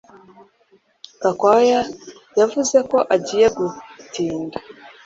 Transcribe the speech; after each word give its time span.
Gakwaya 1.21 1.81
yavuze 2.39 2.77
ko 2.89 2.97
agiye 3.15 3.47
gutinda 3.57 4.57